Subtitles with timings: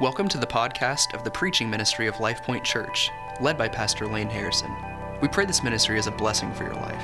[0.00, 3.10] Welcome to the podcast of the preaching ministry of Life Point Church,
[3.40, 4.72] led by Pastor Lane Harrison.
[5.20, 7.02] We pray this ministry is a blessing for your life.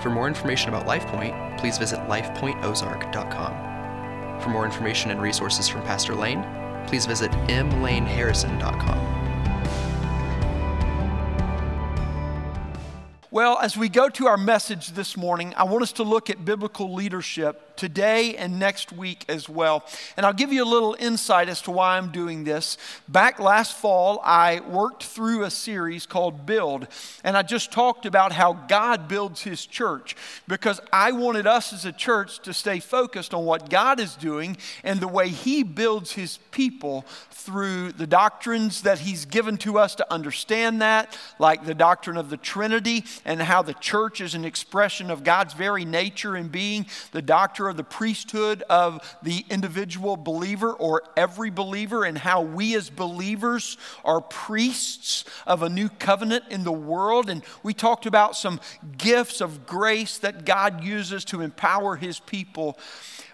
[0.00, 4.40] For more information about Life Point, please visit lifepointozark.com.
[4.40, 6.46] For more information and resources from Pastor Lane,
[6.86, 9.22] please visit mlaneharrison.com.
[13.32, 16.44] Well, as we go to our message this morning, I want us to look at
[16.44, 19.84] biblical leadership today and next week as well.
[20.16, 22.78] And I'll give you a little insight as to why I'm doing this.
[23.08, 26.86] Back last fall, I worked through a series called Build,
[27.24, 30.14] and I just talked about how God builds his church
[30.46, 34.56] because I wanted us as a church to stay focused on what God is doing
[34.84, 39.96] and the way he builds his people through the doctrines that he's given to us
[39.96, 44.44] to understand that, like the doctrine of the Trinity and how the church is an
[44.44, 50.72] expression of God's very nature and being, the doctrine the priesthood of the individual believer
[50.72, 56.64] or every believer, and how we as believers are priests of a new covenant in
[56.64, 57.30] the world.
[57.30, 58.60] And we talked about some
[58.98, 62.78] gifts of grace that God uses to empower his people.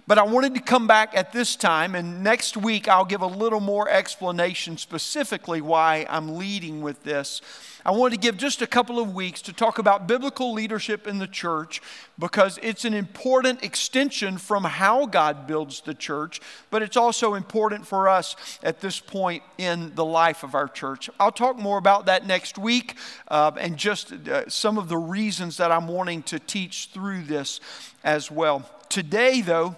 [0.09, 3.27] But I wanted to come back at this time, and next week I'll give a
[3.27, 7.43] little more explanation specifically why I'm leading with this.
[7.85, 11.19] I wanted to give just a couple of weeks to talk about biblical leadership in
[11.19, 11.83] the church
[12.19, 17.87] because it's an important extension from how God builds the church, but it's also important
[17.87, 21.11] for us at this point in the life of our church.
[21.21, 22.95] I'll talk more about that next week
[23.29, 27.61] uh, and just uh, some of the reasons that I'm wanting to teach through this
[28.03, 28.71] as well.
[28.89, 29.77] Today, though,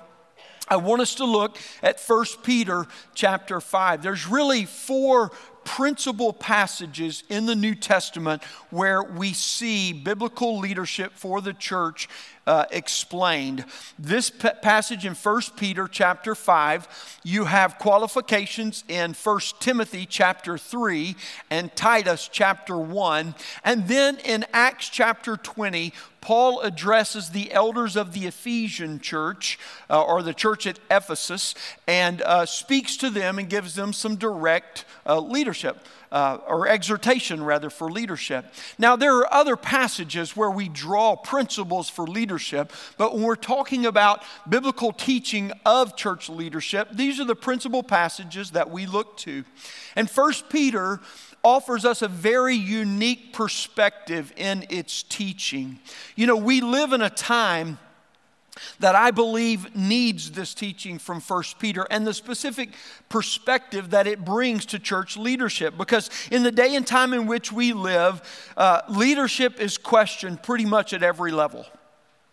[0.70, 4.02] I want us to look at 1 Peter chapter 5.
[4.04, 5.32] There's really four
[5.64, 12.08] principal passages in the New Testament where we see biblical leadership for the church
[12.50, 13.64] uh, explained.
[13.96, 20.58] This p- passage in 1 Peter chapter 5, you have qualifications in 1 Timothy chapter
[20.58, 21.14] 3
[21.48, 23.36] and Titus chapter 1.
[23.62, 29.56] And then in Acts chapter 20, Paul addresses the elders of the Ephesian church,
[29.88, 31.54] uh, or the church at Ephesus,
[31.86, 37.42] and uh, speaks to them and gives them some direct uh, leadership uh, or exhortation
[37.42, 38.46] rather for leadership.
[38.78, 43.86] Now, there are other passages where we draw principles for leadership, but when we're talking
[43.86, 49.44] about biblical teaching of church leadership, these are the principal passages that we look to.
[49.94, 51.00] And First Peter
[51.42, 55.78] offers us a very unique perspective in its teaching.
[56.16, 57.78] You know, we live in a time
[58.78, 62.70] that I believe needs this teaching from 1 Peter and the specific
[63.08, 65.76] perspective that it brings to church leadership.
[65.76, 68.22] Because in the day and time in which we live,
[68.56, 71.66] uh, leadership is questioned pretty much at every level.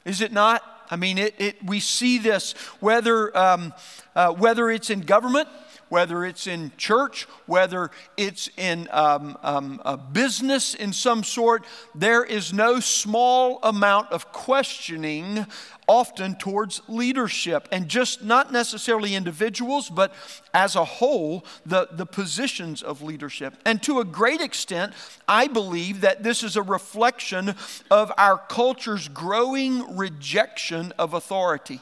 [0.05, 0.63] Is it not?
[0.89, 3.73] I mean, it, it we see this whether, um,
[4.15, 5.49] uh, whether it's in government,
[5.89, 12.23] whether it's in church, whether it's in um, um, a business in some sort, there
[12.23, 15.45] is no small amount of questioning
[15.87, 20.13] often towards leadership and just not necessarily individuals, but
[20.53, 23.55] as a whole, the, the positions of leadership.
[23.65, 24.93] And to a great extent,
[25.27, 27.55] I believe that this is a reflection
[27.89, 31.79] of our culture's growing rejection of authority.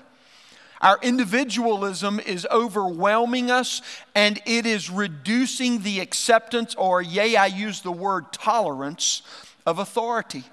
[0.81, 3.81] Our individualism is overwhelming us
[4.13, 9.23] and it is reducing the acceptance, or, yea, I use the word tolerance,
[9.65, 10.43] of authority.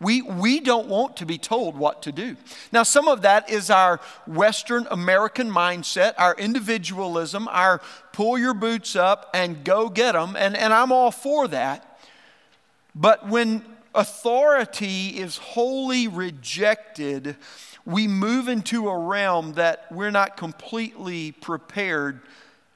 [0.00, 2.36] We, we don't want to be told what to do.
[2.72, 8.96] Now, some of that is our Western American mindset, our individualism, our pull your boots
[8.96, 12.00] up and go get them, and, and I'm all for that.
[12.94, 13.62] But when
[13.94, 17.36] authority is wholly rejected,
[17.84, 22.22] we move into a realm that we're not completely prepared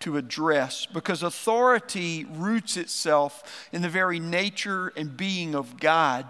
[0.00, 6.26] to address because authority roots itself in the very nature and being of God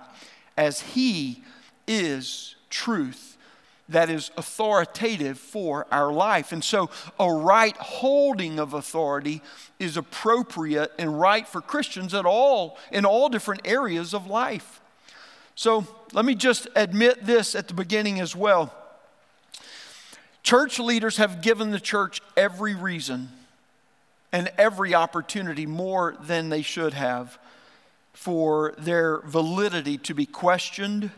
[0.57, 1.43] as He
[1.87, 3.35] is truth
[3.89, 6.53] that is authoritative for our life.
[6.53, 6.89] And so,
[7.21, 9.43] a right holding of authority
[9.79, 14.81] is appropriate and right for Christians at all in all different areas of life.
[15.55, 18.75] So, let me just admit this at the beginning as well.
[20.43, 23.29] Church leaders have given the church every reason
[24.33, 27.39] and every opportunity more than they should have
[28.15, 31.11] for their validity to be questioned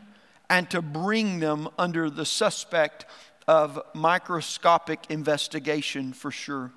[0.51, 3.07] and to bring them under the suspect
[3.47, 6.73] of microscopic investigation for sure.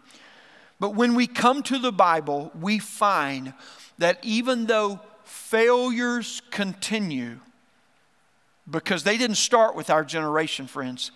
[0.80, 3.54] But when we come to the Bible, we find
[3.98, 7.40] that even though failures continue,
[8.70, 11.12] because they didn't start with our generation, friends.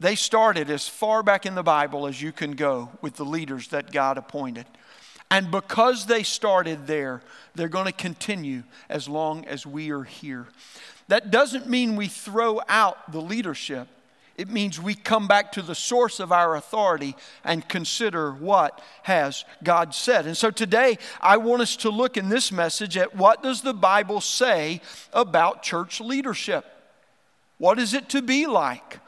[0.00, 3.68] They started as far back in the Bible as you can go with the leaders
[3.68, 4.66] that God appointed.
[5.30, 7.22] And because they started there,
[7.54, 10.46] they're going to continue as long as we are here.
[11.08, 13.88] That doesn't mean we throw out the leadership.
[14.36, 19.44] It means we come back to the source of our authority and consider what has
[19.62, 20.26] God said.
[20.26, 23.74] And so today I want us to look in this message at what does the
[23.74, 24.80] Bible say
[25.12, 26.64] about church leadership?
[27.58, 28.98] What is it to be like?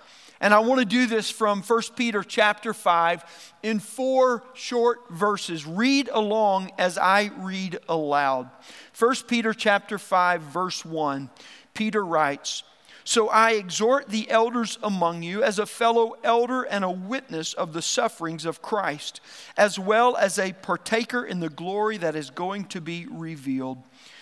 [0.41, 5.67] And I want to do this from 1 Peter chapter 5 in four short verses.
[5.67, 8.51] Read along as I read aloud.
[8.99, 11.31] 1 Peter chapter 5 verse 1.
[11.75, 12.65] Peter writes,
[13.07, 17.73] so I exhort the elders among you as a fellow elder and a witness of
[17.73, 19.21] the sufferings of Christ,
[19.57, 23.79] as well as a partaker in the glory that is going to be revealed.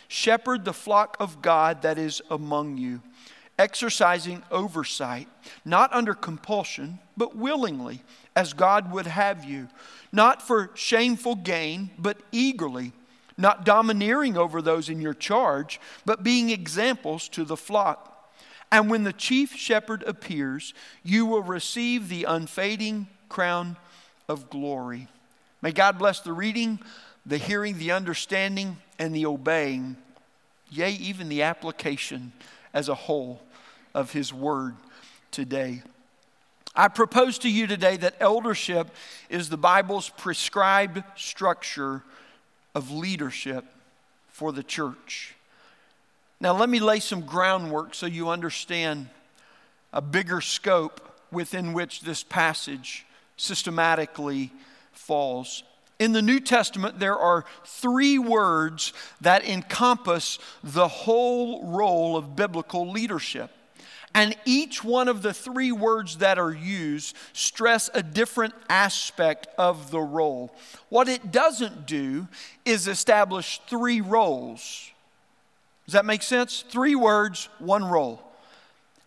[0.06, 3.00] Shepherd the flock of God that is among you,
[3.58, 5.28] exercising oversight,
[5.64, 8.02] not under compulsion, but willingly,
[8.34, 9.68] as God would have you,
[10.12, 12.92] not for shameful gain, but eagerly
[13.36, 18.10] not domineering over those in your charge, but being examples to the flock.
[18.70, 23.76] And when the chief shepherd appears, you will receive the unfading crown
[24.28, 25.08] of glory.
[25.62, 26.80] May God bless the reading,
[27.26, 29.96] the hearing, the understanding, and the obeying,
[30.70, 32.32] yea, even the application
[32.72, 33.40] as a whole
[33.94, 34.76] of His word
[35.30, 35.82] today.
[36.76, 38.88] I propose to you today that eldership
[39.28, 42.02] is the Bible's prescribed structure
[42.74, 43.64] of leadership
[44.28, 45.36] for the church.
[46.40, 49.08] Now, let me lay some groundwork so you understand
[49.92, 51.00] a bigger scope
[51.30, 53.06] within which this passage
[53.36, 54.52] systematically
[54.92, 55.62] falls.
[56.00, 62.90] In the New Testament, there are three words that encompass the whole role of biblical
[62.90, 63.50] leadership.
[64.14, 69.90] And each one of the three words that are used stress a different aspect of
[69.90, 70.54] the role.
[70.88, 72.28] What it doesn't do
[72.64, 74.92] is establish three roles.
[75.86, 76.64] Does that make sense?
[76.68, 78.22] Three words, one role.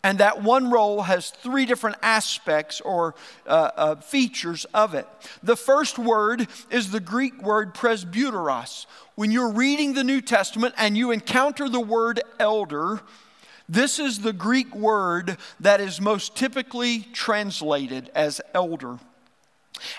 [0.03, 3.15] And that one role has three different aspects or
[3.47, 5.07] uh, uh, features of it.
[5.41, 8.85] The first word is the Greek word presbyteros.
[9.15, 13.01] When you're reading the New Testament and you encounter the word elder,
[13.69, 18.99] this is the Greek word that is most typically translated as elder.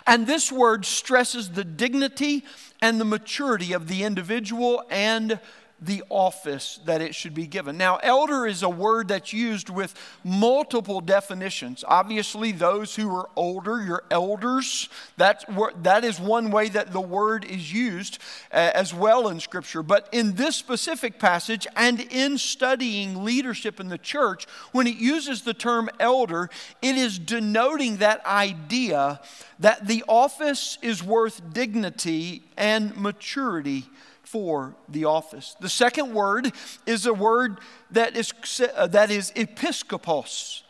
[0.07, 2.45] And this word stresses the dignity
[2.81, 5.39] and the maturity of the individual and
[5.81, 7.77] the office that it should be given.
[7.77, 9.95] Now, elder is a word that's used with
[10.25, 11.85] multiple definitions.
[11.87, 15.45] Obviously, those who are older, your elders, that's,
[15.83, 18.19] that is one way that the word is used
[18.53, 19.85] uh, as well in Scripture.
[19.85, 25.43] But in this specific passage and in studying leadership in the church, when it uses
[25.43, 26.51] the term elder,
[26.83, 29.21] it is denoting that idea
[29.61, 33.87] that the office is worth dignity and maturity
[34.31, 35.57] for the office.
[35.59, 36.53] The second word
[36.85, 37.59] is a word
[37.91, 38.33] that is,
[38.75, 40.63] uh, that is episkopos.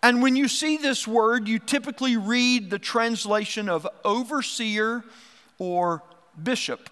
[0.00, 5.04] And when you see this word, you typically read the translation of overseer
[5.58, 6.04] or
[6.40, 6.88] bishop.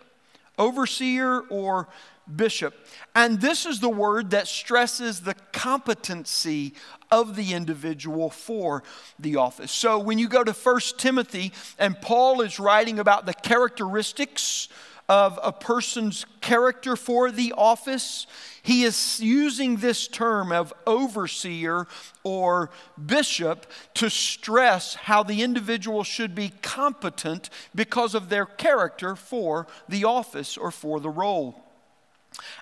[0.59, 1.89] Overseer or
[2.35, 2.75] bishop.
[3.15, 6.75] And this is the word that stresses the competency
[7.13, 8.83] of the individual for
[9.21, 9.71] the office.
[9.71, 14.69] So when you go to 1 Timothy and Paul is writing about the characteristics
[15.09, 18.27] of a person's character for the office,
[18.63, 21.87] he is using this term of overseer
[22.23, 22.71] or
[23.07, 30.05] bishop to stress how the individual should be competent because of their character for the
[30.05, 31.65] office or for the role.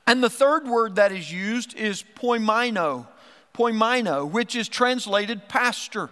[0.06, 3.08] And the third word that is used is poimino,
[3.52, 6.10] poimino, which is translated pastor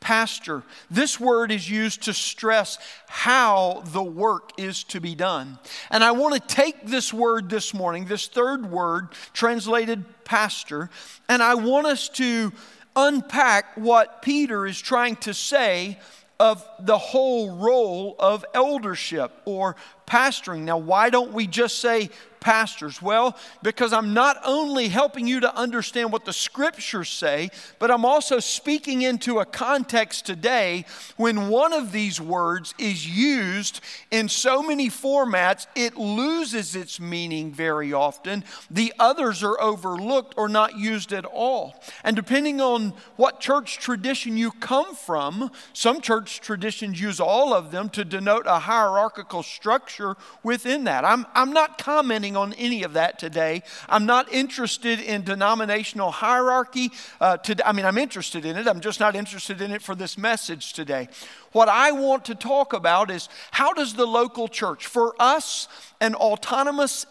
[0.00, 0.62] pastor.
[0.90, 2.78] This word is used to stress
[3.08, 5.58] how the work is to be done.
[5.90, 10.90] And I want to take this word this morning, this third word translated pastor,
[11.28, 12.52] and I want us to
[12.96, 15.98] unpack what Peter is trying to say
[16.40, 19.74] of the whole role of eldership or
[20.08, 20.60] pastoring.
[20.60, 22.10] Now, why don't we just say
[22.40, 23.02] pastors?
[23.02, 28.04] Well, because I'm not only helping you to understand what the scriptures say, but I'm
[28.04, 30.84] also speaking into a context today
[31.16, 37.52] when one of these words is used in so many formats, it loses its meaning
[37.52, 38.44] very often.
[38.70, 41.82] The others are overlooked or not used at all.
[42.04, 47.72] And depending on what church tradition you come from, some church traditions use all of
[47.72, 51.04] them to denote a hierarchical structure structure within that.
[51.04, 53.62] I'm, I'm not commenting on any of that today.
[53.88, 56.90] I'm not interested in denominational hierarchy.
[57.20, 59.94] Uh, to, I mean, I'm interested in it, I'm just not interested in it for
[59.94, 61.08] this message today.
[61.52, 65.68] What I want to talk about is how does the local church, for us,
[66.00, 67.06] an autonomous,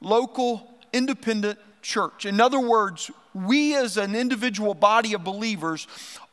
[0.00, 5.86] local, independent church, in other words, we as an individual body of believers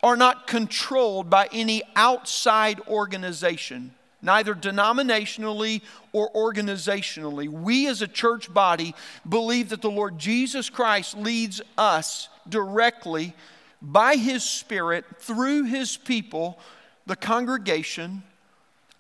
[0.04, 7.48] are not controlled by any outside organization, neither denominationally or organizationally.
[7.48, 8.96] We as a church body
[9.28, 13.34] believe that the Lord Jesus Christ leads us directly
[13.82, 16.60] by His Spirit through His people,
[17.06, 18.24] the congregation,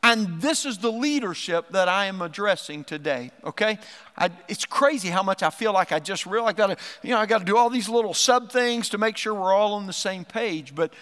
[0.01, 3.77] and this is the leadership that I am addressing today, okay?
[4.17, 7.17] I, it's crazy how much I feel like I just really got to, you know,
[7.17, 9.87] I got to do all these little sub things to make sure we're all on
[9.87, 10.93] the same page, but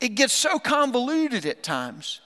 [0.00, 2.20] it gets so convoluted at times.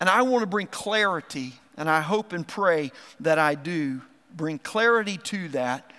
[0.00, 4.02] And I want to bring clarity, and I hope and pray that I do
[4.34, 5.90] bring clarity to that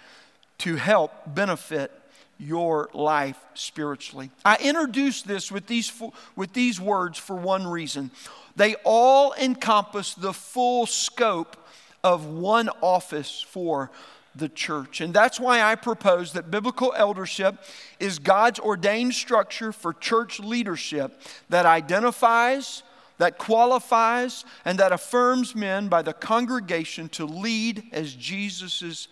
[0.60, 1.92] to help benefit
[2.40, 4.30] your life spiritually.
[4.46, 5.92] I introduce this with these,
[6.36, 8.12] with these words for one reason.
[8.56, 11.58] They all encompass the full scope
[12.04, 13.92] of one office for
[14.36, 15.02] the church.
[15.02, 17.56] And that's why I propose that biblical eldership
[18.00, 22.84] is God's ordained structure for church leadership that identifies,
[23.18, 29.08] that qualifies, and that affirms men by the congregation to lead as Jesus'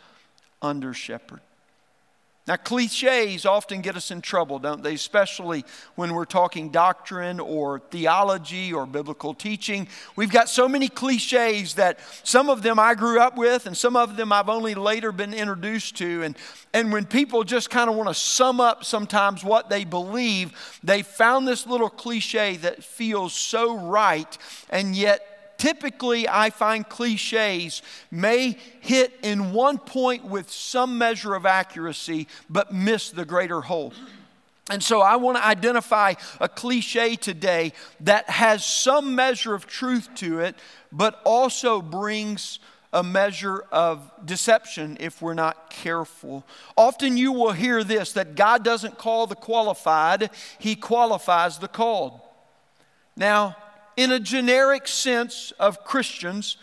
[0.61, 1.41] under shepherd.
[2.47, 4.93] Now, cliches often get us in trouble, don't they?
[4.93, 9.87] Especially when we're talking doctrine or theology or biblical teaching.
[10.15, 13.95] We've got so many cliches that some of them I grew up with and some
[13.95, 16.21] of them I've only later been introduced to.
[16.21, 16.37] And,
[16.71, 21.01] and when people just kind of want to sum up sometimes what they believe, they
[21.01, 24.37] found this little cliche that feels so right
[24.69, 25.34] and yet
[25.65, 27.81] typically I find cliches
[28.11, 33.91] may hit in one point with some measure of accuracy, but miss the greater whole.
[34.69, 40.07] And so I want to identify a cliche today that has some measure of truth
[40.17, 40.55] to it,
[40.91, 42.59] but also brings
[42.93, 46.45] a measure of deception if we're not careful.
[46.77, 50.29] Often you will hear this that God doesn't call the qualified,
[50.59, 52.21] He qualifies the called.
[53.15, 53.55] Now,
[53.97, 56.57] in a generic sense of Christians,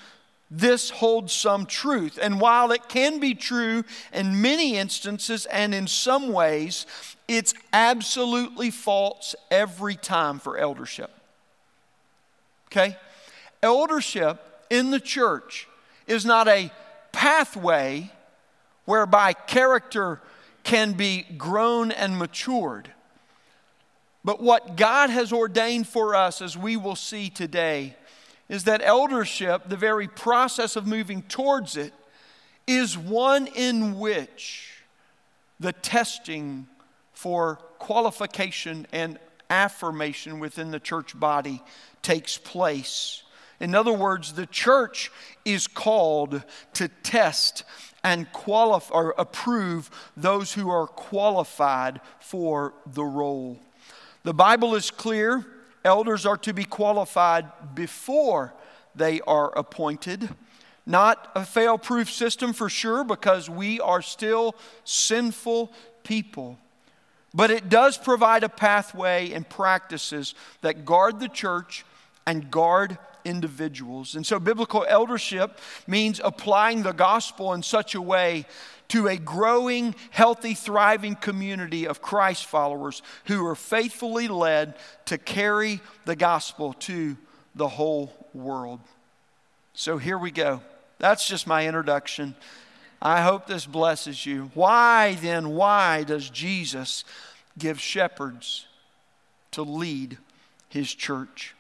[0.50, 2.18] this holds some truth.
[2.20, 6.86] And while it can be true in many instances and in some ways,
[7.26, 11.10] it's absolutely false every time for eldership.
[12.66, 12.96] Okay?
[13.62, 15.68] Eldership in the church
[16.06, 16.70] is not a
[17.12, 18.10] pathway
[18.84, 20.20] whereby character
[20.64, 22.90] can be grown and matured.
[24.24, 27.96] But what God has ordained for us, as we will see today,
[28.48, 31.92] is that eldership, the very process of moving towards it,
[32.66, 34.82] is one in which
[35.58, 36.66] the testing
[37.12, 39.18] for qualification and
[39.50, 41.62] affirmation within the church body
[42.02, 43.22] takes place.
[43.60, 45.10] In other words, the church
[45.44, 46.42] is called
[46.74, 47.64] to test
[48.02, 53.60] and qualify or approve those who are qualified for the role.
[54.24, 55.44] The Bible is clear
[55.84, 58.54] elders are to be qualified before
[58.94, 60.28] they are appointed.
[60.86, 66.58] Not a fail proof system for sure, because we are still sinful people.
[67.34, 71.84] But it does provide a pathway and practices that guard the church
[72.26, 74.14] and guard individuals.
[74.14, 78.46] And so, biblical eldership means applying the gospel in such a way
[78.88, 84.74] to a growing, healthy, thriving community of Christ followers who are faithfully led
[85.06, 87.16] to carry the gospel to
[87.54, 88.80] the whole world.
[89.74, 90.60] So here we go.
[90.98, 92.34] That's just my introduction.
[93.00, 94.50] I hope this blesses you.
[94.54, 97.04] Why then, why does Jesus
[97.58, 98.66] give shepherds
[99.52, 100.18] to lead
[100.68, 101.54] his church?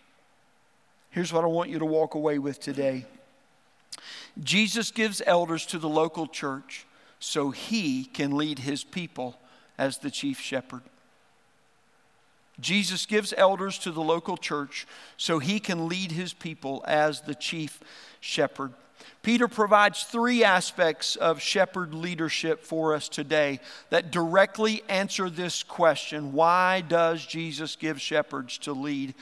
[1.10, 3.06] Here's what I want you to walk away with today
[4.42, 6.86] Jesus gives elders to the local church
[7.22, 9.38] so he can lead his people
[9.78, 10.82] as the chief shepherd.
[12.58, 17.36] Jesus gives elders to the local church so he can lead his people as the
[17.36, 17.80] chief
[18.20, 18.72] shepherd.
[19.22, 23.60] Peter provides three aspects of shepherd leadership for us today
[23.90, 29.14] that directly answer this question why does Jesus give shepherds to lead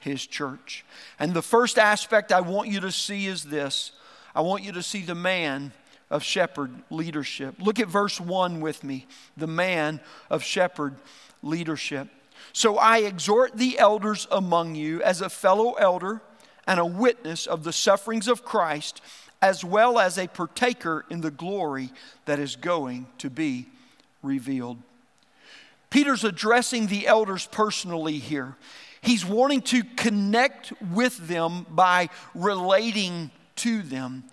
[0.00, 0.84] his church?
[1.18, 3.92] And the first aspect I want you to see is this
[4.34, 5.72] I want you to see the man
[6.10, 7.56] of shepherd leadership.
[7.58, 10.94] Look at verse 1 with me the man of shepherd
[11.42, 12.08] leadership.
[12.52, 16.20] So I exhort the elders among you as a fellow elder
[16.66, 19.00] and a witness of the sufferings of Christ,
[19.42, 21.90] as well as a partaker in the glory
[22.24, 23.66] that is going to be
[24.22, 24.78] revealed.
[25.90, 28.56] Peter's addressing the elders personally here.
[29.00, 34.24] He's wanting to connect with them by relating to them.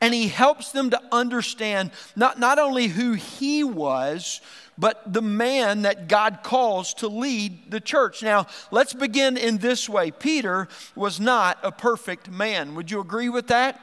[0.00, 4.40] And he helps them to understand not, not only who he was,
[4.78, 8.22] but the man that God calls to lead the church.
[8.22, 12.76] Now, let's begin in this way Peter was not a perfect man.
[12.76, 13.80] Would you agree with that?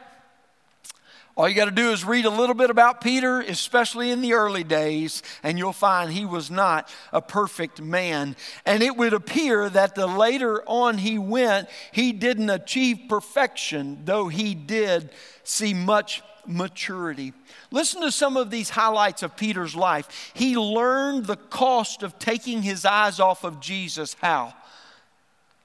[1.38, 4.32] All you got to do is read a little bit about Peter, especially in the
[4.34, 8.38] early days, and you'll find he was not a perfect man.
[8.66, 14.30] And it would appear that the later on he went, he didn't achieve perfection, though
[14.30, 15.10] he did
[15.46, 17.34] see much maturity.
[17.72, 20.32] Listen to some of these highlights of Peter's life.
[20.34, 24.16] He learned the cost of taking his eyes off of Jesus.
[24.22, 24.54] How?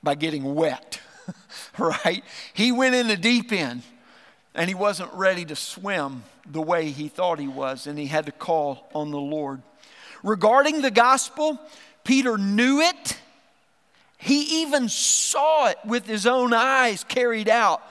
[0.02, 1.00] By getting wet,
[1.78, 2.24] right?
[2.54, 3.82] He went in the deep end
[4.54, 8.26] and he wasn't ready to swim the way he thought he was, and he had
[8.26, 9.62] to call on the Lord.
[10.22, 11.60] Regarding the gospel,
[12.02, 13.18] Peter knew it.
[14.18, 17.82] He even saw it with his own eyes carried out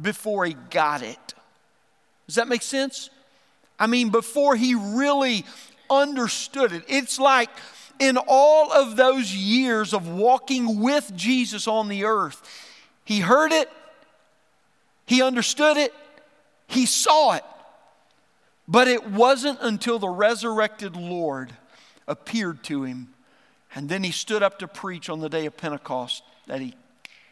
[0.00, 1.34] before he got it.
[2.28, 3.10] Does that make sense?
[3.80, 5.44] I mean, before he really
[5.90, 6.84] understood it.
[6.86, 7.50] It's like
[7.98, 12.40] in all of those years of walking with Jesus on the earth,
[13.04, 13.68] he heard it,
[15.06, 15.92] he understood it,
[16.68, 17.44] he saw it.
[18.68, 21.52] But it wasn't until the resurrected Lord
[22.06, 23.14] appeared to him
[23.74, 26.74] and then he stood up to preach on the day of Pentecost that he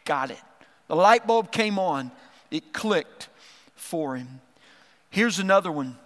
[0.05, 0.41] got it.
[0.87, 2.11] The light bulb came on,
[2.51, 3.29] it clicked
[3.75, 4.39] for him.
[5.17, 5.97] Here's another one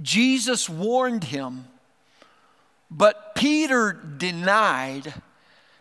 [0.00, 1.66] Jesus warned him,
[2.90, 5.12] but Peter denied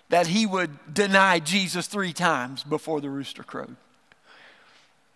[0.09, 3.77] that he would deny Jesus three times before the rooster crowed.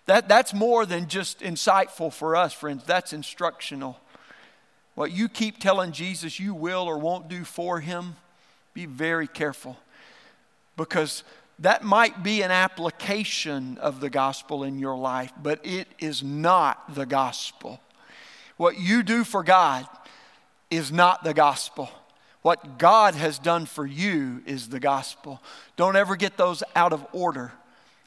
[0.05, 2.85] That, that's more than just insightful for us, friends.
[2.85, 3.99] That's instructional.
[4.95, 8.15] What you keep telling Jesus you will or won't do for him,
[8.73, 9.75] be very careful.
[10.77, 11.25] Because
[11.61, 16.95] that might be an application of the gospel in your life, but it is not
[16.95, 17.79] the gospel.
[18.57, 19.87] What you do for God
[20.69, 21.89] is not the gospel.
[22.41, 25.41] What God has done for you is the gospel.
[25.75, 27.51] Don't ever get those out of order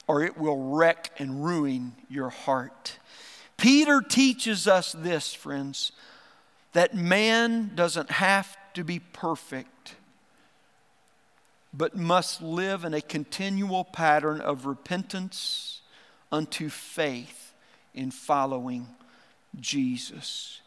[0.07, 2.99] or it will wreck and ruin your heart.
[3.57, 5.91] Peter teaches us this, friends,
[6.73, 9.69] that man doesn't have to be perfect,
[11.77, 15.81] but must live in a continual pattern of repentance
[16.31, 17.53] unto faith
[17.93, 18.87] in following
[19.59, 20.61] Jesus.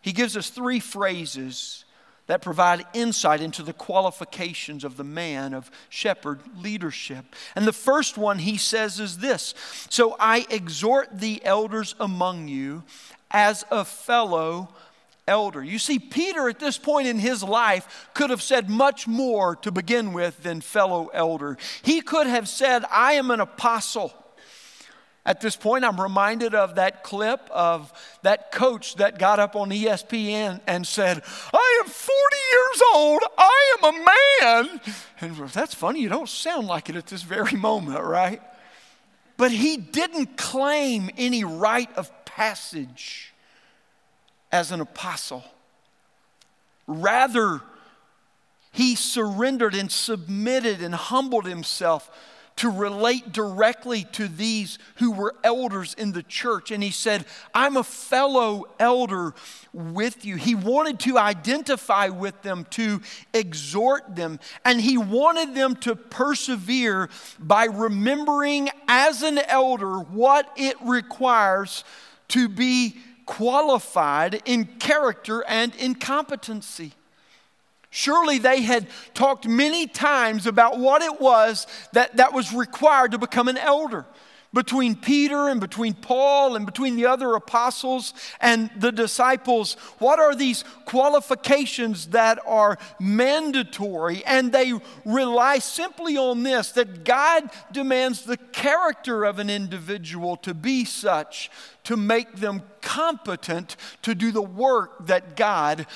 [0.00, 1.84] He gives us three phrases
[2.26, 7.24] that provide insight into the qualifications of the man of shepherd leadership.
[7.54, 9.54] And the first one he says is this
[9.90, 12.84] So I exhort the elders among you
[13.30, 14.68] as a fellow
[15.26, 15.62] elder.
[15.62, 19.70] You see, Peter at this point in his life could have said much more to
[19.70, 21.56] begin with than fellow elder.
[21.82, 24.12] He could have said, I am an apostle.
[25.24, 29.70] At this point, I'm reminded of that clip of that coach that got up on
[29.70, 31.22] ESPN and said,
[31.54, 34.80] I am 40 years old, I am a man.
[35.20, 38.42] And that's funny, you don't sound like it at this very moment, right?
[39.36, 43.31] But he didn't claim any rite of passage
[44.52, 45.42] as an apostle.
[46.86, 47.62] Rather,
[48.70, 52.10] he surrendered and submitted and humbled himself
[52.54, 56.70] to relate directly to these who were elders in the church.
[56.70, 59.34] And he said, I'm a fellow elder
[59.72, 60.36] with you.
[60.36, 63.00] He wanted to identify with them, to
[63.32, 70.76] exhort them, and he wanted them to persevere by remembering as an elder what it
[70.82, 71.84] requires
[72.28, 76.92] to be qualified in character and in competency.
[77.90, 83.18] Surely they had talked many times about what it was that, that was required to
[83.18, 84.06] become an elder
[84.52, 89.74] between Peter and between Paul and between the other apostles and the disciples.
[89.98, 94.24] What are these qualifications that are mandatory?
[94.24, 100.54] And they rely simply on this that God demands the character of an individual to
[100.54, 101.50] be such
[101.84, 105.86] to make them competent to do the work that God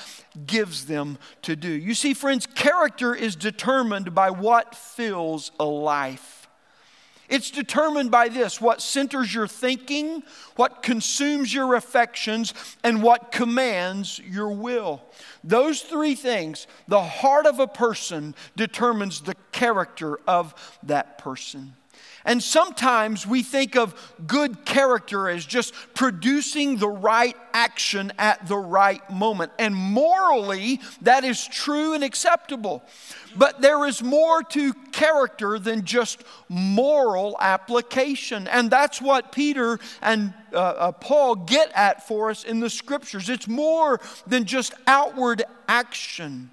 [0.45, 1.69] gives them to do.
[1.69, 6.36] You see, friends, character is determined by what fills a life.
[7.29, 10.23] It's determined by this what centers your thinking,
[10.55, 15.01] what consumes your affections, and what commands your will.
[15.43, 21.73] Those three things, the heart of a person determines the character of that person.
[22.25, 23.95] And sometimes we think of
[24.27, 29.51] good character as just producing the right action at the right moment.
[29.57, 32.83] And morally, that is true and acceptable.
[33.35, 38.47] But there is more to character than just moral application.
[38.47, 43.29] And that's what Peter and uh, uh, Paul get at for us in the scriptures.
[43.29, 46.51] It's more than just outward action.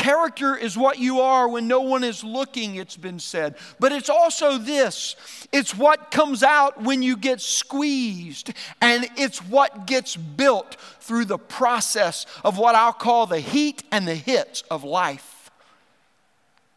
[0.00, 3.56] Character is what you are when no one is looking, it's been said.
[3.78, 5.14] But it's also this
[5.52, 11.36] it's what comes out when you get squeezed, and it's what gets built through the
[11.36, 15.50] process of what I'll call the heat and the hits of life.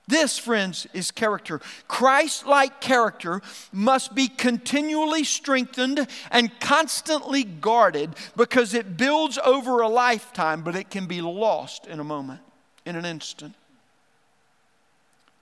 [0.06, 1.62] This, friends, is character.
[1.88, 9.88] Christ like character must be continually strengthened and constantly guarded because it builds over a
[9.88, 12.42] lifetime, but it can be lost in a moment
[12.86, 13.56] in an instant.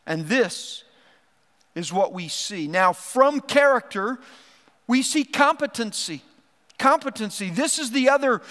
[0.05, 0.83] And this
[1.75, 2.67] is what we see.
[2.67, 4.19] Now, from character,
[4.87, 6.21] we see competency.
[6.77, 7.49] Competency.
[7.49, 8.41] This is the other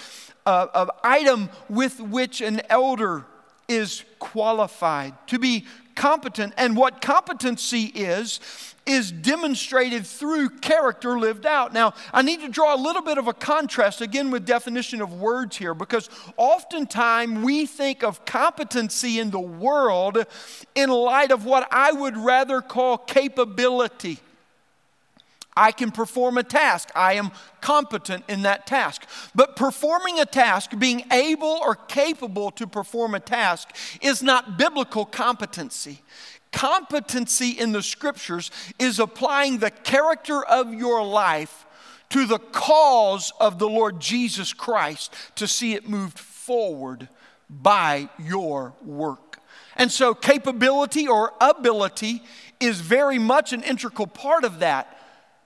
[0.45, 3.25] uh, item with which an elder
[3.67, 6.53] is qualified to be competent.
[6.57, 8.39] And what competency is,
[8.85, 11.73] is demonstrated through character lived out.
[11.73, 15.13] Now, I need to draw a little bit of a contrast again with definition of
[15.13, 20.25] words here because oftentimes we think of competency in the world
[20.73, 24.19] in light of what I would rather call capability.
[25.55, 26.89] I can perform a task.
[26.95, 29.05] I am competent in that task.
[29.35, 35.05] But performing a task, being able or capable to perform a task, is not biblical
[35.05, 36.01] competency.
[36.51, 41.65] Competency in the scriptures is applying the character of your life
[42.09, 47.07] to the cause of the Lord Jesus Christ to see it moved forward
[47.49, 49.39] by your work.
[49.77, 52.21] And so, capability or ability
[52.59, 55.00] is very much an integral part of that,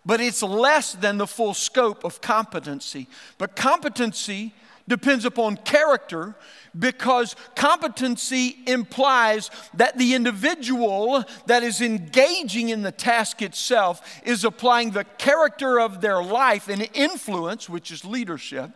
[0.05, 3.07] but it's less than the full scope of competency.
[3.37, 4.53] But competency
[4.87, 6.35] depends upon character
[6.77, 14.91] because competency implies that the individual that is engaging in the task itself is applying
[14.91, 18.71] the character of their life and influence, which is leadership,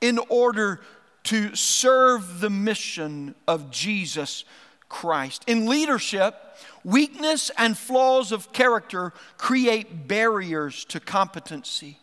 [0.00, 0.80] in order
[1.24, 4.44] to serve the mission of Jesus
[4.88, 5.44] Christ.
[5.46, 6.34] In leadership,
[6.84, 11.98] weakness and flaws of character create barriers to competency.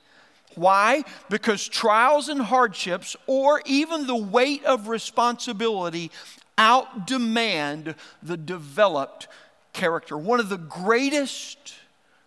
[0.55, 1.03] Why?
[1.29, 6.11] Because trials and hardships, or even the weight of responsibility,
[6.57, 9.27] outdemand the developed
[9.71, 10.17] character.
[10.17, 11.73] One of the greatest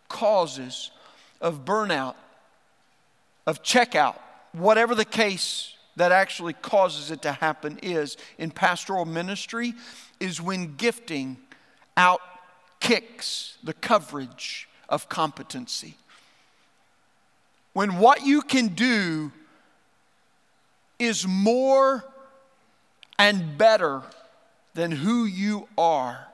[0.09, 0.91] causes
[1.41, 2.15] of burnout,
[3.47, 4.17] of checkout,
[4.53, 9.75] whatever the case that actually causes it to happen is in pastoral ministry,
[10.21, 11.37] is when gifting
[11.97, 15.97] outkicks the coverage of competency
[17.77, 19.31] when what you can do
[20.99, 22.03] is more
[23.19, 24.01] and better
[24.73, 26.27] than who you are,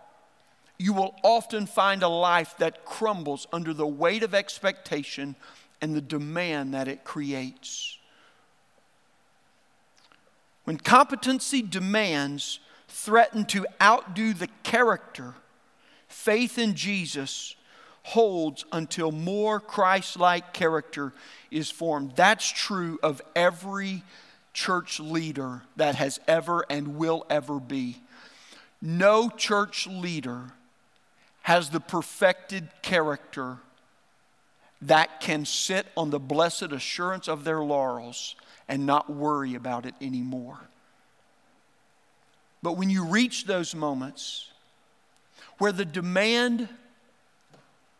[0.78, 5.34] you will often find a life that crumbles under the weight of expectation
[5.80, 7.98] and the demand that it creates.
[10.62, 12.60] When competency demands
[12.92, 15.34] threaten to outdo the character,
[16.08, 17.56] faith in Jesus
[18.02, 21.12] holds until more Christ like character
[21.50, 22.12] is formed.
[22.16, 24.02] That's true of every
[24.52, 27.96] church leader that has ever and will ever be.
[28.82, 30.52] No church leader
[31.42, 33.58] has the perfected character
[34.82, 38.34] that can sit on the blessed assurance of their laurels
[38.68, 40.60] and not worry about it anymore.
[42.62, 44.48] But when you reach those moments
[45.58, 46.68] where the demand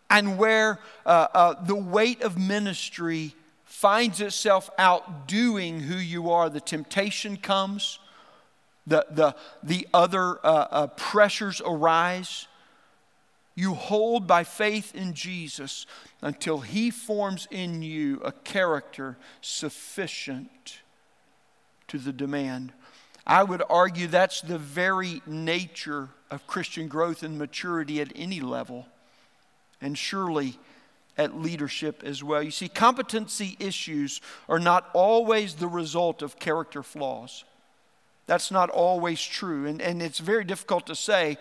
[0.09, 6.61] and where uh, uh, the weight of ministry finds itself outdoing who you are, the
[6.61, 7.99] temptation comes,
[8.87, 12.47] the, the, the other uh, uh, pressures arise.
[13.55, 15.87] You hold by faith in Jesus
[16.21, 20.81] until He forms in you a character sufficient
[21.89, 22.73] to the demand.
[23.27, 28.87] I would argue that's the very nature of Christian growth and maturity at any level
[29.81, 30.59] and surely
[31.19, 32.43] at leadership as well.
[32.43, 37.45] You see, competency issues are not always the result of character flaws.
[38.27, 39.67] That's not always true.
[39.67, 41.37] And, and it's very difficult to say,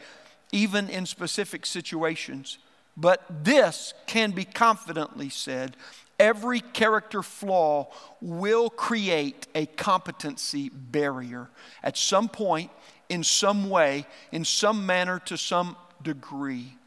[0.51, 2.57] even in specific situations.
[2.97, 5.77] But this can be confidently said
[6.21, 7.87] every character flaw
[8.21, 11.49] will create a competency barrier
[11.83, 12.69] at some point,
[13.09, 16.77] in some way, in some manner, to some degree.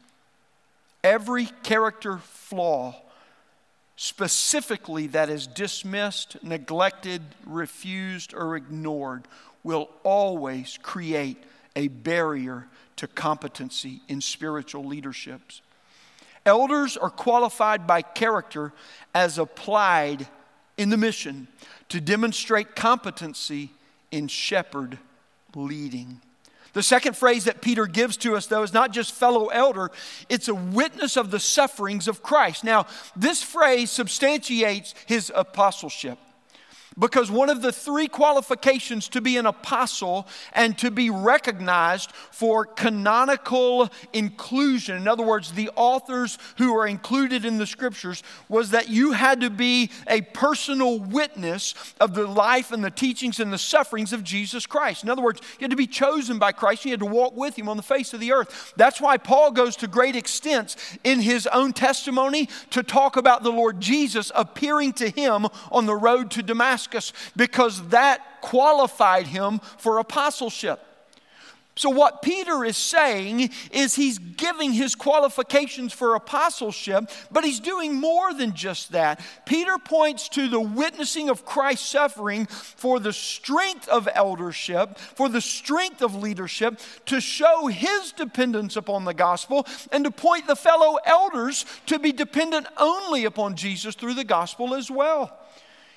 [1.05, 2.95] every character flaw,
[3.95, 9.27] specifically that is dismissed, neglected, refused, or ignored,
[9.63, 11.37] will always create
[11.75, 15.61] a barrier to competency in spiritual leaderships.
[16.45, 18.71] Elders are qualified by character
[19.13, 20.27] as applied
[20.77, 21.47] in the mission
[21.89, 23.71] to demonstrate competency
[24.11, 24.97] in shepherd
[25.55, 26.21] leading.
[26.73, 29.91] The second phrase that Peter gives to us, though, is not just fellow elder,
[30.27, 32.65] it's a witness of the sufferings of Christ.
[32.65, 36.19] Now, this phrase substantiates his apostleship.
[36.97, 42.63] Because one of the three qualifications to be an apostle and to be recognized for
[42.63, 48.87] canonical inclusion, in other words, the authors who are included in the scriptures, was that
[48.87, 53.57] you had to be a personal witness of the life and the teachings and the
[53.57, 55.03] sufferings of Jesus Christ.
[55.03, 57.57] In other words, you had to be chosen by Christ, you had to walk with
[57.59, 58.73] him on the face of the earth.
[58.77, 63.51] That's why Paul goes to great extents in his own testimony to talk about the
[63.51, 66.84] Lord Jesus appearing to him on the road to Damascus.
[66.85, 70.81] Damascus because that qualified him for apostleship.
[71.77, 77.95] So, what Peter is saying is he's giving his qualifications for apostleship, but he's doing
[77.95, 79.19] more than just that.
[79.45, 85.41] Peter points to the witnessing of Christ's suffering for the strength of eldership, for the
[85.41, 90.97] strength of leadership, to show his dependence upon the gospel, and to point the fellow
[91.05, 95.37] elders to be dependent only upon Jesus through the gospel as well.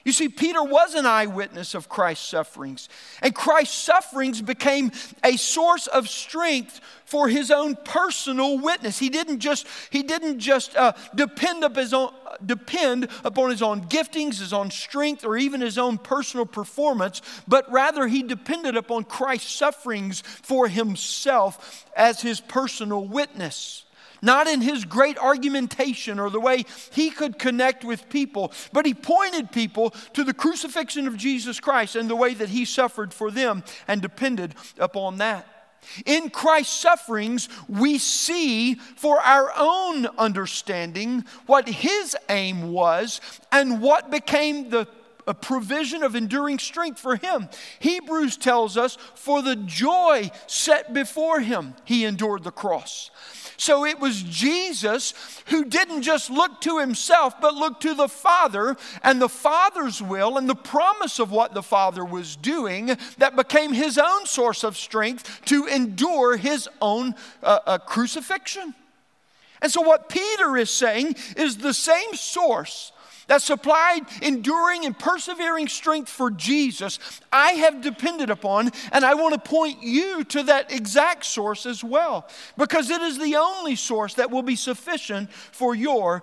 [0.08, 2.88] You see, Peter was an eyewitness of Christ's sufferings,
[3.20, 4.90] and Christ's sufferings became
[5.22, 8.98] a source of strength for his own personal witness.
[8.98, 12.10] He didn't just, he didn't just uh, depend, up his own,
[12.46, 17.70] depend upon his own giftings, his own strength, or even his own personal performance, but
[17.70, 23.84] rather he depended upon Christ's sufferings for himself as his personal witness
[24.22, 28.94] not in his great argumentation or the way he could connect with people, but he
[28.94, 33.30] pointed people to the crucifixion of Jesus Christ and the way that he suffered for
[33.30, 35.46] them and depended upon that.
[36.04, 43.20] In Christ's sufferings, we see for our own understanding what his aim was
[43.52, 44.88] and what became the
[45.28, 47.50] a provision of enduring strength for him.
[47.80, 53.10] Hebrews tells us, for the joy set before him, he endured the cross.
[53.58, 55.14] So it was Jesus
[55.46, 60.38] who didn't just look to himself, but looked to the Father and the Father's will
[60.38, 64.76] and the promise of what the Father was doing that became his own source of
[64.76, 68.74] strength to endure his own uh, uh, crucifixion.
[69.60, 72.92] And so, what Peter is saying is the same source
[73.28, 76.98] that supplied enduring and persevering strength for Jesus,
[77.32, 81.84] I have depended upon, and I want to point you to that exact source as
[81.84, 86.22] well, because it is the only source that will be sufficient for your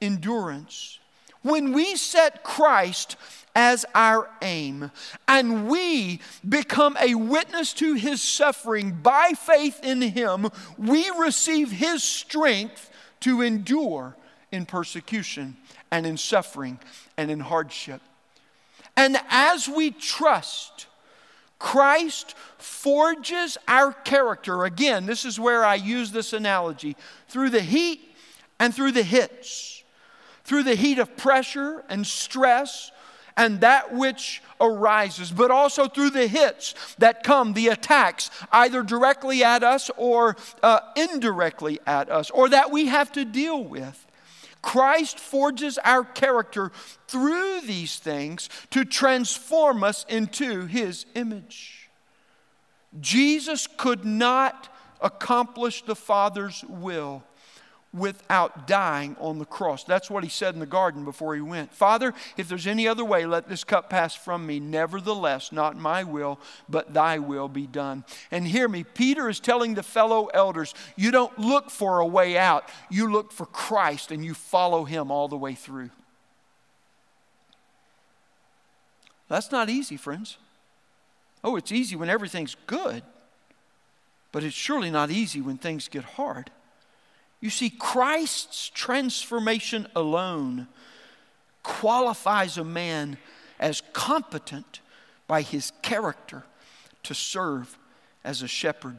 [0.00, 0.98] endurance.
[1.42, 3.16] When we set Christ
[3.54, 4.90] as our aim,
[5.28, 12.02] and we become a witness to his suffering by faith in him, we receive his
[12.02, 14.16] strength to endure
[14.52, 15.56] in persecution
[15.90, 16.78] and in suffering
[17.16, 18.00] and in hardship.
[18.96, 20.86] And as we trust,
[21.58, 24.64] Christ forges our character.
[24.64, 26.96] Again, this is where I use this analogy
[27.28, 28.00] through the heat
[28.58, 29.82] and through the hits,
[30.44, 32.90] through the heat of pressure and stress
[33.36, 39.44] and that which arises, but also through the hits that come, the attacks, either directly
[39.44, 44.05] at us or uh, indirectly at us, or that we have to deal with.
[44.66, 46.72] Christ forges our character
[47.06, 51.88] through these things to transform us into his image.
[52.98, 54.68] Jesus could not
[55.00, 57.22] accomplish the Father's will
[57.96, 59.82] without dying on the cross.
[59.82, 61.72] That's what he said in the garden before he went.
[61.72, 64.60] Father, if there's any other way, let this cup pass from me.
[64.60, 68.04] Nevertheless, not my will, but thy will be done.
[68.30, 72.36] And hear me, Peter is telling the fellow elders, you don't look for a way
[72.36, 75.90] out, you look for Christ and you follow him all the way through.
[79.28, 80.36] That's not easy, friends.
[81.42, 83.02] Oh, it's easy when everything's good,
[84.32, 86.50] but it's surely not easy when things get hard.
[87.40, 90.68] You see, Christ's transformation alone
[91.62, 93.18] qualifies a man
[93.58, 94.80] as competent
[95.26, 96.44] by his character
[97.02, 97.76] to serve
[98.24, 98.96] as a shepherd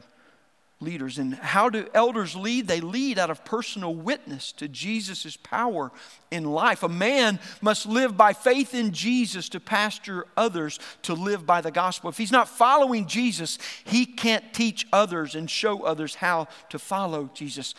[0.80, 1.18] leaders.
[1.18, 2.68] And how do elders lead?
[2.68, 5.92] They lead out of personal witness to Jesus' power
[6.30, 6.84] in life.
[6.84, 11.72] A man must live by faith in Jesus to pastor others to live by the
[11.72, 12.10] gospel.
[12.10, 17.30] If he's not following Jesus, he can't teach others and show others how to follow
[17.34, 17.74] Jesus.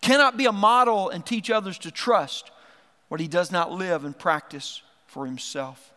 [0.00, 2.50] Cannot be a model and teach others to trust
[3.08, 5.92] what he does not live and practice for himself.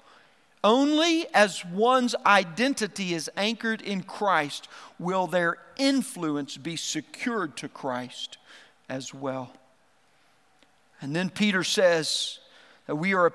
[0.63, 8.38] Only as one's identity is anchored in Christ will their influence be secured to Christ
[8.89, 9.53] as well.
[11.01, 12.39] And then Peter says
[12.88, 13.31] that we are a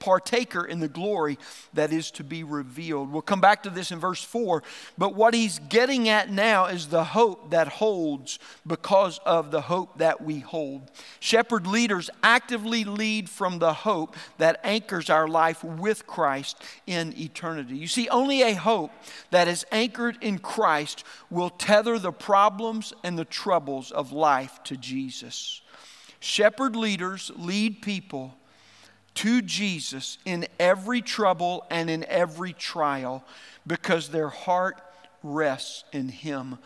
[0.00, 1.38] partaker in the glory
[1.74, 3.12] that is to be revealed.
[3.12, 4.62] We'll come back to this in verse 4,
[4.96, 9.98] but what he's getting at now is the hope that holds because of the hope
[9.98, 10.90] that we hold.
[11.20, 17.76] Shepherd leaders actively lead from the hope that anchors our life with Christ in eternity.
[17.76, 18.92] You see, only a hope
[19.30, 24.76] that is anchored in Christ will tether the problems and the troubles of life to
[24.76, 25.62] Jesus.
[26.20, 28.34] Shepherd leaders lead people
[29.18, 33.24] to Jesus in every trouble and in every trial
[33.66, 34.80] because their heart
[35.24, 36.58] rests in Him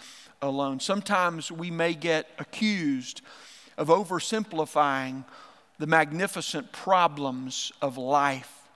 [0.42, 0.78] alone.
[0.78, 3.22] Sometimes we may get accused
[3.78, 5.24] of oversimplifying
[5.78, 8.68] the magnificent problems of life.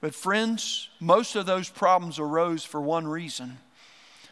[0.00, 3.58] But, friends, most of those problems arose for one reason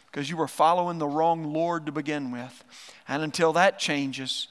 [0.05, 2.63] because you were following the wrong Lord to begin with.
[3.09, 4.47] And until that changes,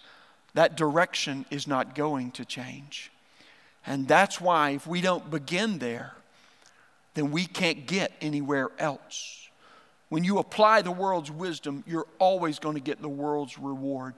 [0.52, 3.10] that direction is not going to change.
[3.88, 6.12] And that's why, if we don't begin there,
[7.14, 9.48] then we can't get anywhere else.
[10.11, 14.12] When you apply the world's wisdom, you're always going to get the world's reward.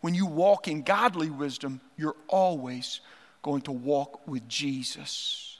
[0.00, 3.00] When you walk in godly wisdom, you're always
[3.42, 5.58] going to walk with Jesus.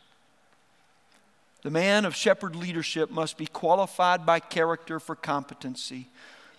[1.62, 6.08] The man of shepherd leadership must be qualified by character for competency,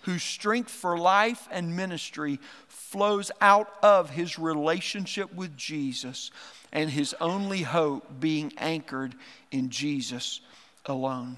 [0.08, 6.30] whose strength for life and ministry flows out of his relationship with Jesus
[6.72, 9.14] and his only hope being anchored
[9.50, 10.40] in Jesus
[10.86, 11.36] alone.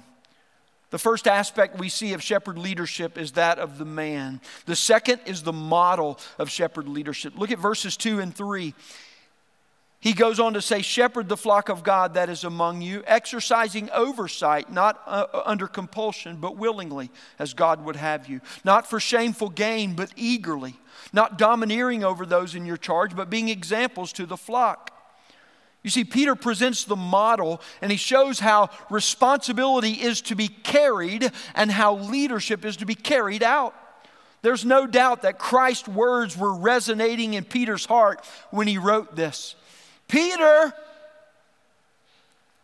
[0.90, 4.40] The first aspect we see of shepherd leadership is that of the man.
[4.66, 7.32] The second is the model of shepherd leadership.
[7.36, 8.72] Look at verses 2 and 3.
[10.00, 13.90] He goes on to say, Shepherd the flock of God that is among you, exercising
[13.90, 18.40] oversight, not uh, uh under compulsion, but willingly, as God would have you.
[18.64, 20.76] Not for shameful gain, but eagerly.
[21.12, 24.90] Not domineering over those in your charge, but being examples to the flock.
[25.82, 31.30] You see, Peter presents the model and he shows how responsibility is to be carried
[31.54, 33.74] and how leadership is to be carried out.
[34.42, 39.56] There's no doubt that Christ's words were resonating in Peter's heart when he wrote this
[40.10, 40.74] Peter,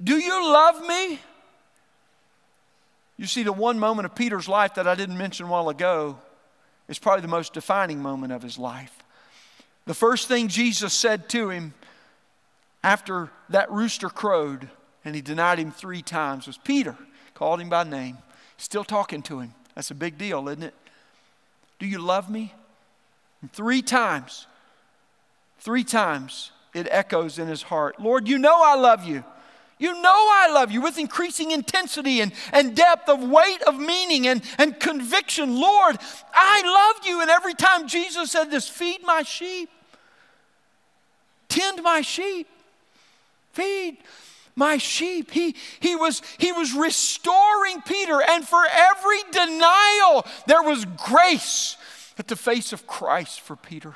[0.02, 1.20] do you love me?
[3.16, 6.18] You see, the one moment of Peter's life that I didn't mention a while ago
[6.88, 8.92] is probably the most defining moment of his life.
[9.86, 11.72] The first thing Jesus said to him
[12.82, 14.68] after that rooster crowed
[15.04, 16.96] and he denied him three times was Peter,
[17.34, 18.18] called him by name,
[18.58, 19.54] still talking to him.
[19.76, 20.74] That's a big deal, isn't it?
[21.78, 22.52] Do you love me?
[23.40, 24.48] And three times,
[25.60, 29.24] three times it echoes in his heart Lord, you know I love you.
[29.78, 34.26] You know I love you with increasing intensity and, and depth of weight of meaning
[34.26, 35.60] and, and conviction.
[35.60, 35.98] Lord,
[36.32, 36.62] I
[36.96, 37.20] love you.
[37.20, 39.68] And every time Jesus said this, feed my sheep,
[41.48, 42.48] tend my sheep
[43.56, 43.96] feed
[44.54, 45.30] my sheep.
[45.30, 51.76] He, he, was, he was restoring Peter, and for every denial, there was grace
[52.18, 53.94] at the face of Christ for Peter.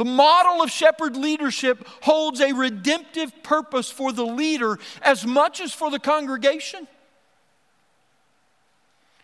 [0.00, 5.74] The model of shepherd leadership holds a redemptive purpose for the leader as much as
[5.74, 6.88] for the congregation.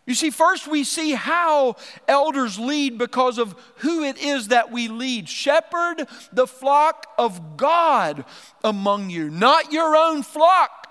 [0.05, 4.89] You see, first we see how elders lead because of who it is that we
[4.89, 5.31] lead.
[5.31, 8.27] Shepherd the flock of God
[8.62, 10.89] among you, not your own flock,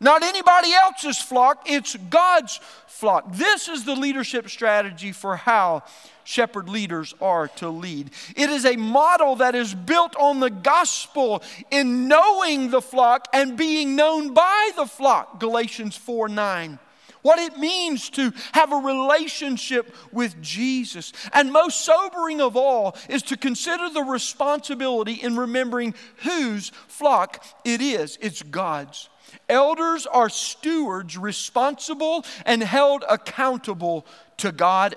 [0.00, 3.34] not anybody else's flock, it's God's flock.
[3.34, 5.82] This is the leadership strategy for how
[6.24, 8.10] shepherd leaders are to lead.
[8.36, 13.56] It is a model that is built on the gospel in knowing the flock and
[13.56, 15.40] being known by the flock.
[15.40, 16.78] Galatians 4 9
[17.22, 21.12] what it means to have a relationship with Jesus.
[21.32, 27.80] And most sobering of all is to consider the responsibility in remembering whose flock it
[27.80, 28.18] is.
[28.20, 29.08] It's God's.
[29.48, 34.06] Elders are stewards responsible and held accountable
[34.38, 34.96] to God.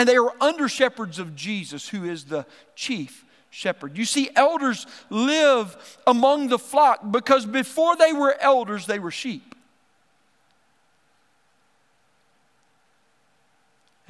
[0.00, 3.98] And they are under shepherds of Jesus, who is the chief shepherd.
[3.98, 9.54] You see, elders live among the flock because before they were elders, they were sheep.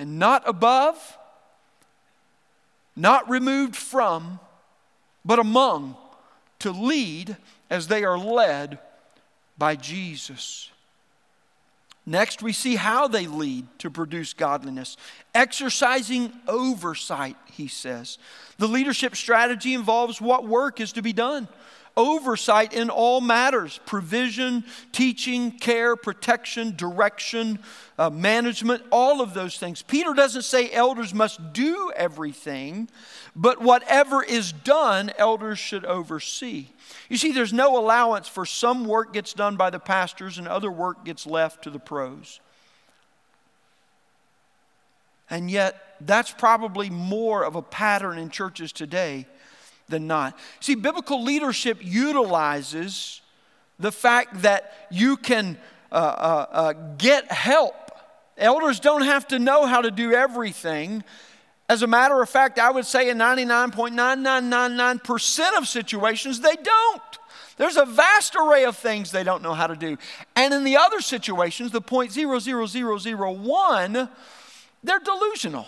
[0.00, 1.18] and not above,
[2.96, 4.40] not removed from,
[5.26, 5.94] but among,
[6.58, 7.36] to lead
[7.68, 8.78] as they are led
[9.58, 10.70] by Jesus.
[12.06, 14.96] Next, we see how they lead to produce godliness.
[15.34, 18.18] Exercising oversight, he says.
[18.58, 21.48] The leadership strategy involves what work is to be done
[21.96, 27.58] oversight in all matters provision, teaching, care, protection, direction,
[27.98, 29.82] uh, management, all of those things.
[29.82, 32.88] Peter doesn't say elders must do everything,
[33.36, 36.66] but whatever is done, elders should oversee.
[37.08, 40.70] You see, there's no allowance for some work gets done by the pastors and other
[40.70, 42.40] work gets left to the pros.
[45.28, 49.26] And yet, that's probably more of a pattern in churches today
[49.90, 50.38] than not.
[50.60, 53.20] See, biblical leadership utilizes
[53.78, 55.58] the fact that you can
[55.92, 57.74] uh, uh, uh, get help.
[58.36, 61.04] Elders don't have to know how to do everything.
[61.68, 67.02] As a matter of fact, I would say in 99.9999% of situations, they don't.
[67.58, 69.98] There's a vast array of things they don't know how to do.
[70.34, 74.08] And in the other situations, the 0.00001,
[74.82, 75.66] they're delusional.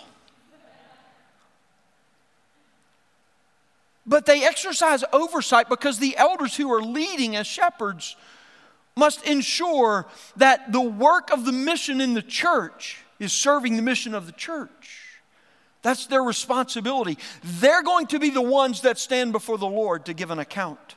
[4.05, 8.15] But they exercise oversight because the elders who are leading as shepherds
[8.95, 14.13] must ensure that the work of the mission in the church is serving the mission
[14.13, 15.21] of the church.
[15.81, 17.17] That's their responsibility.
[17.43, 20.95] They're going to be the ones that stand before the Lord to give an account.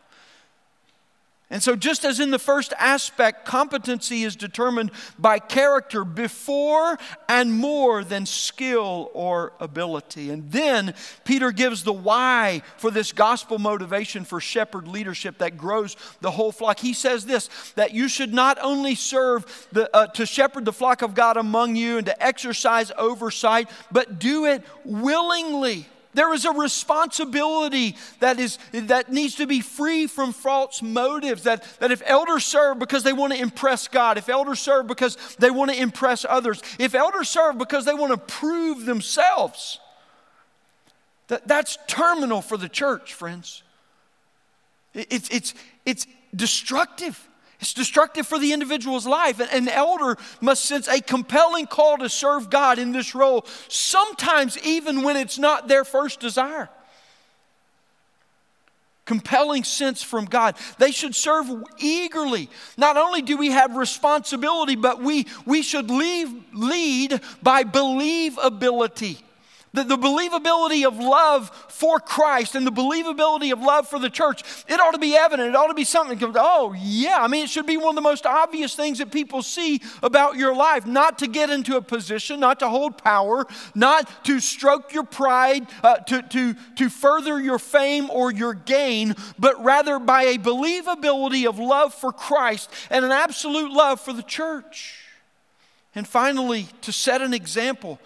[1.49, 7.55] And so, just as in the first aspect, competency is determined by character before and
[7.55, 10.31] more than skill or ability.
[10.31, 10.93] And then
[11.23, 16.51] Peter gives the why for this gospel motivation for shepherd leadership that grows the whole
[16.51, 16.81] flock.
[16.81, 21.03] He says this that you should not only serve the, uh, to shepherd the flock
[21.03, 25.87] of God among you and to exercise oversight, but do it willingly
[26.17, 31.43] there is a responsibility that, is, that needs to be free from false motives.
[31.43, 35.17] That, that if elders serve because they want to impress God, if elders serve because
[35.39, 39.79] they want to impress others, if elders serve because they want to prove themselves,
[41.29, 43.63] that, that's terminal for the church, friends.
[44.95, 45.55] It's, it's,
[45.85, 47.29] it's destructive.
[47.61, 49.41] It's destructive for the individual's life.
[49.41, 54.59] And an elder must sense a compelling call to serve God in this role, sometimes
[54.59, 56.69] even when it's not their first desire.
[59.07, 60.57] Compelling sense from God.
[60.79, 61.49] They should serve
[61.79, 62.51] eagerly.
[62.77, 69.23] Not only do we have responsibility, but we, we should leave, lead by believability.
[69.77, 74.43] The, the believability of love for Christ and the believability of love for the church,
[74.67, 75.51] it ought to be evident.
[75.51, 77.19] It ought to be something that comes, oh, yeah.
[77.21, 80.37] I mean, it should be one of the most obvious things that people see about
[80.37, 80.87] your life.
[80.87, 85.67] Not to get into a position, not to hold power, not to stroke your pride,
[85.83, 91.47] uh, to, to, to further your fame or your gain, but rather by a believability
[91.47, 95.03] of love for Christ and an absolute love for the church.
[95.95, 97.99] And finally, to set an example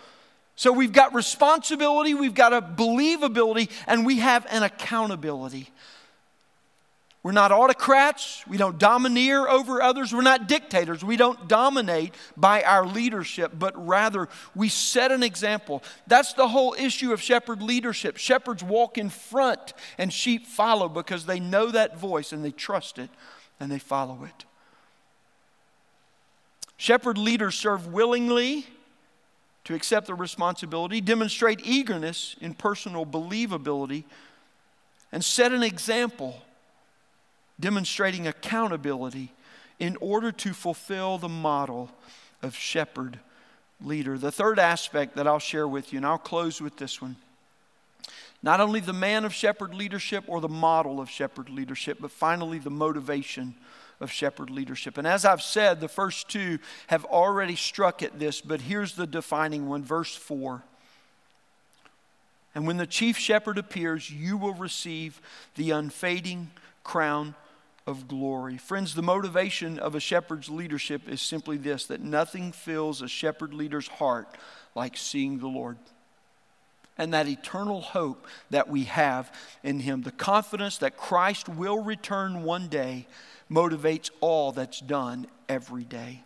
[0.60, 5.70] so we've got responsibility, we've got a believability, and we have an accountability.
[7.22, 8.44] We're not autocrats.
[8.46, 10.12] We don't domineer over others.
[10.12, 11.02] We're not dictators.
[11.02, 15.82] We don't dominate by our leadership, but rather we set an example.
[16.06, 18.18] That's the whole issue of shepherd leadership.
[18.18, 22.98] Shepherds walk in front and sheep follow because they know that voice and they trust
[22.98, 23.08] it
[23.58, 24.44] and they follow it.
[26.76, 28.66] Shepherd leaders serve willingly
[29.64, 34.04] to accept the responsibility, demonstrate eagerness in personal believability,
[35.12, 36.42] and set an example
[37.58, 39.32] demonstrating accountability
[39.78, 41.90] in order to fulfill the model
[42.42, 43.18] of shepherd
[43.82, 44.16] leader.
[44.18, 47.16] The third aspect that I'll share with you, and I'll close with this one.
[48.42, 52.58] Not only the man of shepherd leadership or the model of shepherd leadership, but finally
[52.58, 53.54] the motivation
[54.00, 54.98] of shepherd leadership.
[54.98, 59.06] And as I've said, the first two have already struck at this, but here's the
[59.06, 60.62] defining one, verse 4.
[62.54, 65.20] And when the chief shepherd appears, you will receive
[65.54, 66.50] the unfading
[66.82, 67.34] crown
[67.86, 68.56] of glory.
[68.56, 73.54] Friends, the motivation of a shepherd's leadership is simply this that nothing fills a shepherd
[73.54, 74.36] leader's heart
[74.74, 75.76] like seeing the Lord
[77.00, 79.32] and that eternal hope that we have
[79.62, 80.02] in Him.
[80.02, 83.06] The confidence that Christ will return one day
[83.50, 86.22] motivates all that's done every day.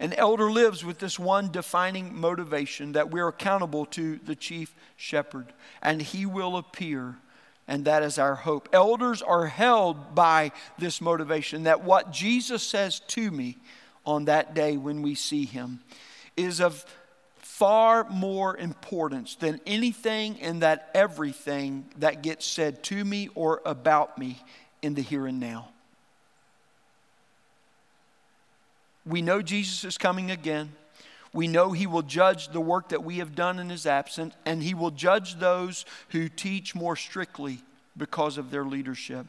[0.00, 5.52] An elder lives with this one defining motivation that we're accountable to the chief shepherd,
[5.82, 7.16] and he will appear,
[7.68, 8.68] and that is our hope.
[8.72, 13.58] Elders are held by this motivation that what Jesus says to me
[14.06, 15.80] on that day when we see him
[16.34, 16.86] is of
[17.36, 24.16] far more importance than anything and that everything that gets said to me or about
[24.16, 24.42] me
[24.80, 25.68] in the here and now.
[29.06, 30.72] We know Jesus is coming again.
[31.32, 34.62] We know he will judge the work that we have done in his absence, and
[34.62, 37.60] he will judge those who teach more strictly
[37.96, 39.26] because of their leadership.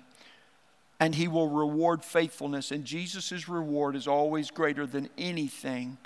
[0.99, 5.97] And he will reward faithfulness, and Jesus' reward is always greater than anything,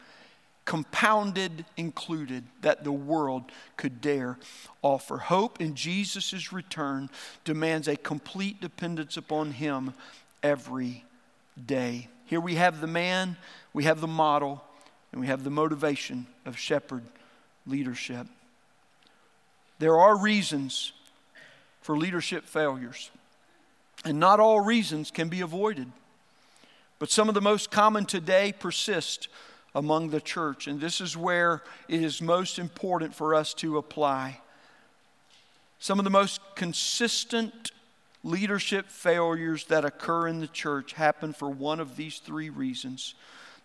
[0.65, 4.37] compounded included, that the world could dare
[4.81, 5.17] offer.
[5.17, 7.09] Hope in Jesus' return
[7.43, 9.93] demands a complete dependence upon him
[10.43, 11.05] every
[11.65, 12.09] day.
[12.25, 13.37] Here we have the man,
[13.73, 14.63] we have the model,
[15.11, 17.03] and we have the motivation of shepherd
[17.65, 18.27] leadership.
[19.79, 20.93] There are reasons
[21.81, 23.11] for leadership failures,
[24.03, 25.91] and not all reasons can be avoided.
[26.97, 29.27] But some of the most common today persist
[29.75, 34.39] among the church, and this is where it is most important for us to apply.
[35.77, 37.71] Some of the most consistent
[38.25, 43.13] leadership failures that occur in the church happen for one of these three reasons.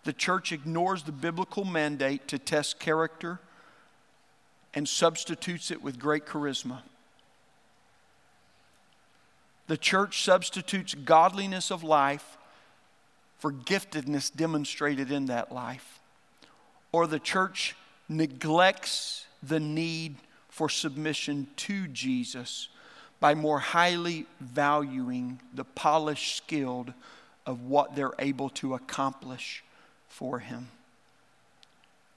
[0.03, 3.39] The church ignores the biblical mandate to test character
[4.75, 6.81] and substitutes it with great charisma.
[9.65, 12.37] The church substitutes godliness of life
[13.39, 15.99] for giftedness demonstrated in that life.
[16.91, 17.75] Or the church
[18.07, 20.17] neglects the need
[20.49, 22.67] for submission to Jesus
[23.21, 26.91] by more highly valuing the polished skilled
[27.45, 29.63] of what they're able to accomplish
[30.09, 30.67] for him.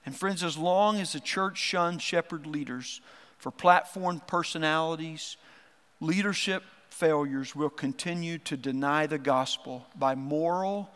[0.05, 3.01] And friends, as long as the church shuns shepherd leaders
[3.37, 5.37] for platform personalities,
[6.01, 10.89] leadership failures will continue to deny the gospel by moral,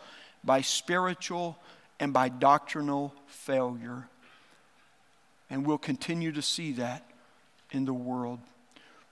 [0.43, 1.57] by spiritual,
[1.99, 4.07] and by doctrinal failure.
[5.51, 7.05] And we'll continue to see that
[7.71, 8.39] in the world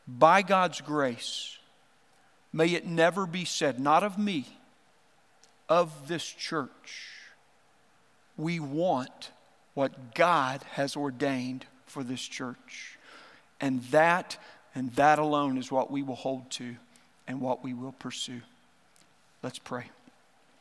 [0.07, 1.57] by God's grace,
[2.53, 4.47] may it never be said, not of me,
[5.69, 7.09] of this church,
[8.37, 9.31] we want
[9.73, 12.97] what God has ordained for this church.
[13.59, 14.37] And that
[14.75, 16.75] and that alone is what we will hold to
[17.27, 18.41] and what we will pursue.
[19.41, 19.85] Let's pray.